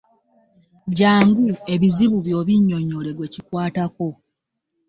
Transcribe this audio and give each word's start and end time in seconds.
Jangu 0.97 1.47
ebizibu 1.73 2.17
byo 2.25 2.35
obinnyonnyole 2.41 3.09
gwe 3.13 3.31
kikwatako. 3.33 4.09